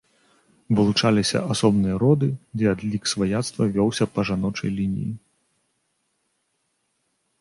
[0.77, 5.15] Вылучаліся асобныя роды, дзе адлік сваяцтва вёўся па жаночай лініі.